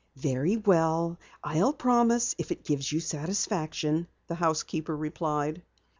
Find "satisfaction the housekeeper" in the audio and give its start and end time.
2.99-4.97